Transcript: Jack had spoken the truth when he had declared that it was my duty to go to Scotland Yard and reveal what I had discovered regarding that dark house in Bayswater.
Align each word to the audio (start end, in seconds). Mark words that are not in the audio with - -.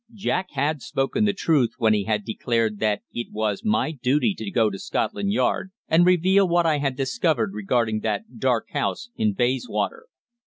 Jack 0.15 0.49
had 0.53 0.81
spoken 0.81 1.25
the 1.25 1.31
truth 1.33 1.75
when 1.77 1.93
he 1.93 2.05
had 2.05 2.25
declared 2.25 2.79
that 2.79 3.03
it 3.13 3.31
was 3.31 3.63
my 3.63 3.91
duty 3.91 4.33
to 4.33 4.49
go 4.49 4.71
to 4.71 4.79
Scotland 4.79 5.31
Yard 5.31 5.69
and 5.87 6.07
reveal 6.07 6.47
what 6.47 6.65
I 6.65 6.79
had 6.79 6.95
discovered 6.95 7.53
regarding 7.53 7.99
that 7.99 8.39
dark 8.39 8.71
house 8.71 9.09
in 9.15 9.33
Bayswater. 9.33 10.07